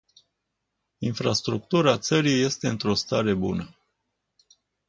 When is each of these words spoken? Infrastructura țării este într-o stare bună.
Infrastructura 0.99 1.97
țării 1.97 2.41
este 2.41 2.67
într-o 2.67 2.93
stare 2.93 3.33
bună. 3.33 3.75